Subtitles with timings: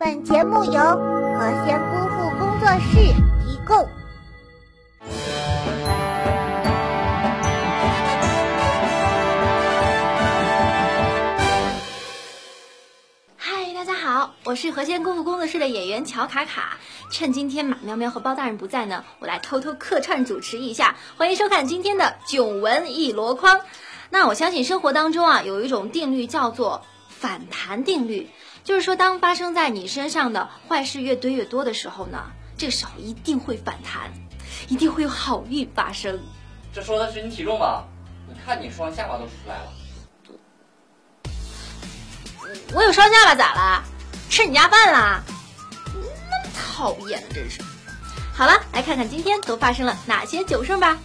[0.00, 3.00] 本节目由和仙姑父工作室
[3.44, 3.88] 提供。
[13.36, 16.76] 嗨，大家好，我是和仙姑父工作室的演员乔卡卡。
[17.10, 20.94] 趁今天马喵喵和包大人不在呢，我来偷偷客串主持一下。
[21.16, 23.62] 欢迎收看今天的囧文一箩筐。
[24.10, 26.82] 那我相信生活当中啊，有一种定律叫做
[27.20, 28.30] 反弹定律，
[28.62, 34.12] 就是说，当发生在你身上的坏事越堆越多的时候呢，这个时候一定会反弹，
[34.68, 36.20] 一定会有好运发生。
[36.72, 37.84] 这说的是你体重吧？
[38.28, 39.72] 你看你双下巴都出来了。
[42.72, 43.84] 我有双下巴咋了？
[44.30, 45.22] 吃你家饭啦？
[45.94, 47.60] 那么讨厌，真是。
[48.32, 50.98] 好了，来看看今天都发生了哪些囧事吧。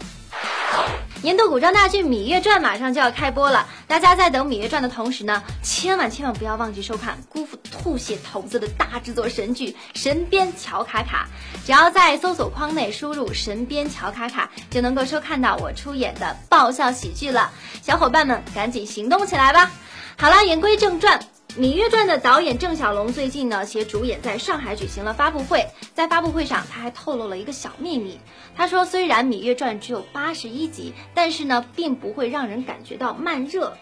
[1.23, 11.29] 年度古装大剧《芈月传》马上就要开播了，大家在等《芈月传》的同时呢，千万千万不要忘记收看姑父吐血头子的大制作神剧《神鞭乔卡卡》。
[11.65, 17.51] 只要在搜索框内输入“神鞭乔卡卡”，就能够收看到我出演的爆笑喜剧了。
[17.81, 19.71] 小伙伴们，赶紧行动起来吧！
[20.17, 21.17] 好了，言归正传。
[21.55, 25.67] 《芈月传》的导演郑晓龙最近呢，携主演在上海举行了发布会。
[25.93, 28.19] 在发布会上，他还透露了一个小秘密。
[28.55, 33.77] 他说，虽然《芈月传》只有八十一集，但是呢，并不会让人感觉到慢热。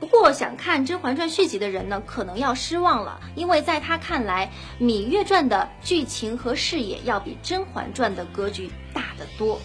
[0.00, 4.50] 不过，想看《甄嬛传》续集的人呢，可能要失望了，因为在他看来，
[4.82, 9.60] 《芈月传》的剧情和视野要比《甄嬛传》的格局大得多。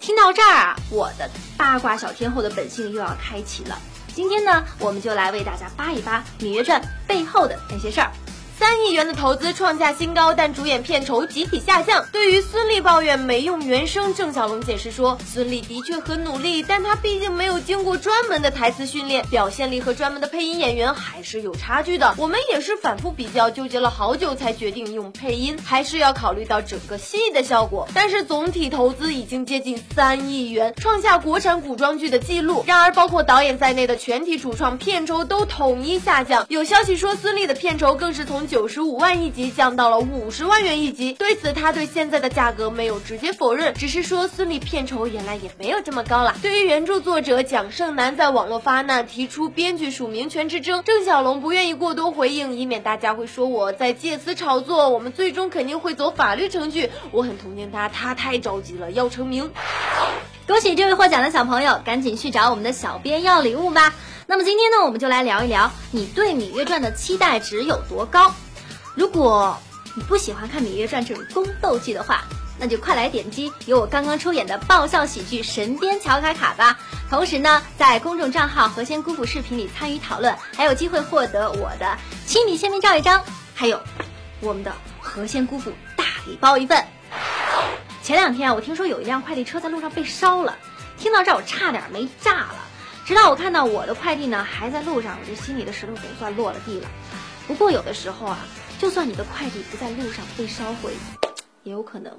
[0.00, 3.78] 听到这儿啊，我的八卦小天后的本性又要开启了。
[4.14, 8.10] 今天呢，我们就来为大家扒一扒《芈月传》背后的那些事儿。
[8.62, 12.06] 三亿元的投资创下新高，但主演片酬集体下降。
[12.12, 22.14] 对于孙俪抱怨没用原声，郑晓龙解释说，孙俪的确很努力，但她毕竟没有经过专门的台词训练，表现力和专门的配音演员还是有差距的。
[22.18, 27.88] 我们也是反复比较，纠结了好久才决定用配音，还是要考虑到整个戏的效果。
[27.92, 32.62] 但是总体投资已经接近三亿元，创下国产古装剧的记录。
[32.64, 36.46] 然而，包括导演在内的全体主创片酬都统一下降。
[36.48, 41.14] 有消息说，孙俪的片酬更是从九十五万一集降到了五十万元一集。
[41.14, 46.36] 对此，他对现在的价格没有直接否认，只是说孙俪片酬原来也没有这么高了。
[46.42, 54.90] 对于原著作者蒋胜男在网络发难，提出编剧署名权之争，郑晓龙不愿意过多回应，以免大家会说我在借此炒作。
[54.90, 56.90] 我们最终肯定会走法律程序。
[57.10, 59.50] 我很同情他，他太着急了，要成名。
[60.46, 63.94] 恭喜这位获奖的小朋友，赶紧去找我们的小编要礼物吧。
[64.26, 68.34] 那么今天呢，我们就来聊一聊你对《芈月传》的期待值有多高。
[68.94, 69.58] 如果
[69.94, 72.24] 你不喜欢看《芈月传》这种宫斗剧的话，
[72.58, 76.78] 那就快来点击由我刚刚出演的爆笑喜剧《神鞭乔卡卡》吧。
[77.08, 83.80] 同时呢，在公众账号“何仙姑父”视频里参与讨论，还有机会获得我的亲笔签名照一张，还有
[84.40, 86.84] 我们的何仙姑父大礼包一份。
[88.02, 90.58] 前两天啊，我听说有一辆快递车在路上被烧了，
[90.98, 92.54] 听到这儿我差点没炸了。
[93.06, 96.88] 直到我看到我的快递呢还在路上，我这心里的石头总算落了地了。
[97.48, 98.38] 不过有的时候啊，
[98.82, 100.90] 就算你的快递不在路上被烧毁，
[101.62, 102.12] 也有可能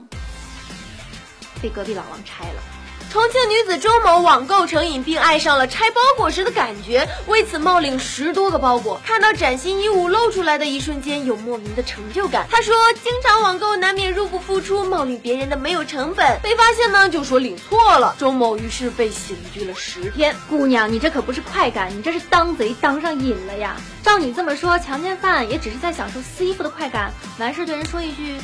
[1.62, 2.83] 被隔壁老王拆了。
[3.14, 9.00] 重庆女子周某网购成瘾，并爱上了拆包裹时的感觉，为此冒领十多个包裹。
[9.06, 12.48] 看到崭新衣物露出来的一瞬间，有莫名的成就感。
[12.50, 12.74] 她说，
[13.04, 18.16] 经常网购难免入不敷出，冒领别人的没有成本，被发现呢就说领错了。
[18.18, 20.36] 周某于是被刑拘了十天。
[20.50, 23.76] 姑娘，你这可不是快感，你这是当贼当上瘾了呀！
[24.02, 28.40] 照你这么说，强奸犯也只是在享受撕衣服的快感，完事对人说一句，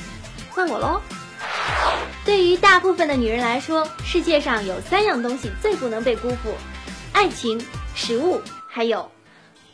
[0.54, 1.02] 怪我喽。
[2.26, 6.54] 对于大部分的女人来说，世界上有三样东西最不能被辜负：
[7.14, 7.60] 爱情、
[7.96, 9.10] 食物，还有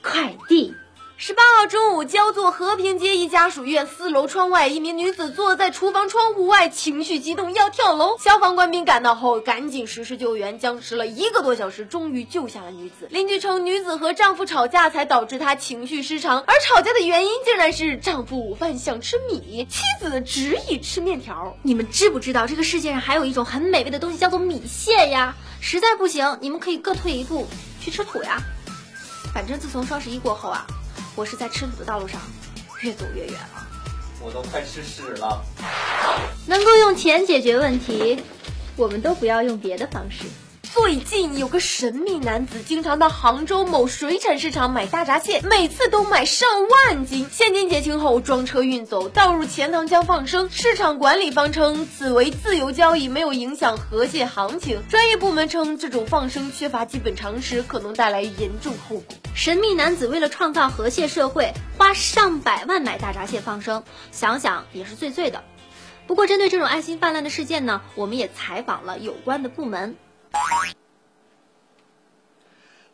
[0.01, 0.73] 快递。
[1.17, 8.17] 十八号中午，焦作和平街一家属院四楼窗外，一名女子坐在厨房窗户外，情绪激动要跳楼。
[8.17, 13.07] 消防官兵赶到后，赶紧实施救援，僵持了一个多小时，终于救下了女子。
[13.09, 21.55] 邻居称，女子和丈夫吵架才导致她情绪失常，而吵架的原因竟然是丈夫午饭想吃米，妻子执意吃面条。
[21.63, 25.34] 你们知不知道这个世界上还有一种很美味的东西叫做米线呀？
[25.61, 27.47] 实在不行，你们可以各退一步
[27.79, 28.37] 去吃土呀。
[29.34, 30.67] 反正自从双十一过后啊。
[31.16, 32.20] 我是在吃土的道路上
[32.82, 33.67] 越走越远了，
[34.22, 35.41] 我都快吃屎了。
[36.46, 38.22] 能够用钱解决问题，
[38.76, 40.26] 我们都不要用别的方式。
[40.75, 50.49] 最近有个神秘男子经常到杭州某水产市场买大闸蟹，每次都买上万斤，现金结清后装车运走，倒入钱塘江放生。
[50.51, 54.85] 市场管理方称此为自由交易，没有影响河蟹行情。
[54.89, 59.16] 专业部门称这种放生缺乏基本常识，可能带来严重后果。
[59.33, 65.41] 神秘男子为了创造河蟹社会，花上百万买大闸蟹放生，想想也是醉醉的。
[66.05, 69.95] 不过，针对这种爱心泛滥的事件呢，我们也采访了有关的部门。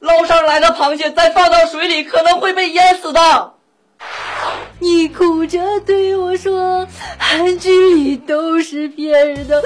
[0.02, 3.54] 捞上来的螃蟹再放到水里，可能会被淹死的。
[4.80, 6.88] 你哭着对我说
[7.20, 9.62] ：“韩剧里都是骗人的。”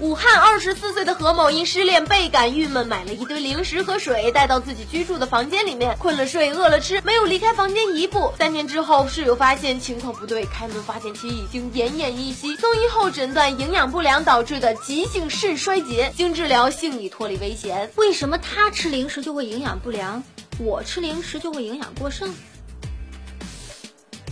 [0.00, 8.32] 武汉二十四岁的何某因失恋倍感郁闷，买了一堆零食和水带到自己居住的房间里面，困了睡，饿了吃，没有离开房间一步。
[8.38, 12.56] 三天之后，室友发现情况不对，开门发现其已经奄奄一息。
[12.56, 17.90] 送医后诊断营养不良导致的急性肾衰竭，经治疗幸已脱离危险。
[17.96, 20.24] 为什么他吃零食就会营养不良，
[20.58, 22.34] 我吃零食就会营养过剩？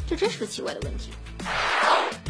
[0.08, 1.10] 这真是个奇怪的问题。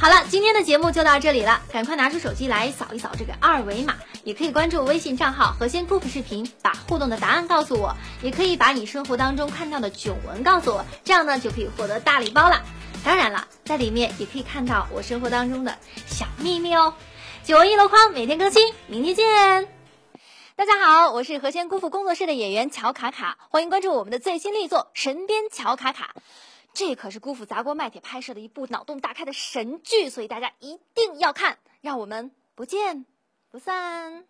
[0.01, 7.93] 好了，今天的节目就到这里了，赶快拿出手机来扫一扫这个二维码，也可以关注微信账号“何仙姑父视频”，把互动的答案告诉我，
[8.23, 12.63] 也可以把你生活当中看到的囧文告诉我，这样呢就可以获得大礼包了。
[13.05, 16.95] 当然了，在里面也可以看到我生活当中的小秘密哦。
[17.43, 19.69] 九文一箩筐，每天更新，明天见。
[20.55, 26.11] 大家好，我是何仙姑父工作室的演员乔卡卡，欢迎关注我们的最新力作《神鞭乔卡卡》。
[26.79, 33.05] 这可是姑父砸锅卖铁拍摄的一部脑洞大开的神剧，所以大家一定要看，让我们不见
[33.51, 34.25] 不散。